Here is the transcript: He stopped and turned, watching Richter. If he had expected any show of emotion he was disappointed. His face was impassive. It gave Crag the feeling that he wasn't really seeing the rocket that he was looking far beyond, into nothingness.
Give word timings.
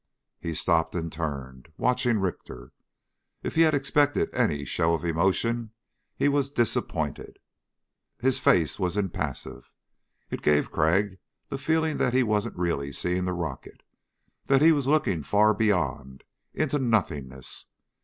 He 0.39 0.55
stopped 0.55 0.95
and 0.95 1.11
turned, 1.11 1.67
watching 1.77 2.17
Richter. 2.17 2.71
If 3.43 3.53
he 3.53 3.61
had 3.61 3.75
expected 3.75 4.33
any 4.33 4.65
show 4.65 4.95
of 4.95 5.05
emotion 5.05 5.73
he 6.15 6.27
was 6.27 6.49
disappointed. 6.49 7.37
His 8.17 8.39
face 8.39 8.79
was 8.79 8.97
impassive. 8.97 9.71
It 10.31 10.41
gave 10.41 10.71
Crag 10.71 11.19
the 11.49 11.59
feeling 11.59 11.97
that 11.97 12.15
he 12.15 12.23
wasn't 12.23 12.57
really 12.57 12.91
seeing 12.91 13.25
the 13.25 13.33
rocket 13.33 13.83
that 14.47 14.63
he 14.63 14.71
was 14.71 14.87
looking 14.87 15.21
far 15.21 15.53
beyond, 15.53 16.23
into 16.51 16.79
nothingness. 16.79 17.67